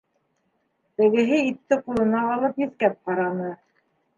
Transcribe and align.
Тегеһе 1.01 1.37
итте 1.49 1.79
ҡулына 1.83 2.25
алып 2.37 2.59
еҫкәп 2.65 2.99
ҡараны. 3.11 3.53